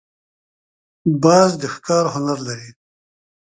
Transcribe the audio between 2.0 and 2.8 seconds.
هنر لري